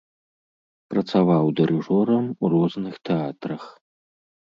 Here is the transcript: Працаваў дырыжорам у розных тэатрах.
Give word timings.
Працаваў 0.93 1.45
дырыжорам 1.61 2.25
у 2.43 2.53
розных 2.57 2.95
тэатрах. 3.11 3.73